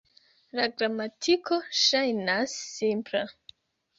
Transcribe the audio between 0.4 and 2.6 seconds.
La gramatiko ŝajnas